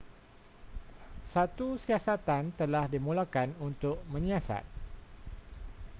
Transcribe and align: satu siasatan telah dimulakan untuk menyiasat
satu 1.33 1.69
siasatan 1.85 2.43
telah 2.59 2.85
dimulakan 2.93 3.49
untuk 3.67 3.95
menyiasat 4.13 4.63